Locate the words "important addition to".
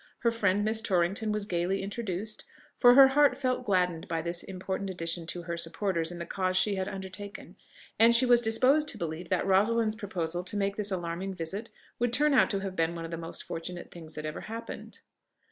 4.41-5.43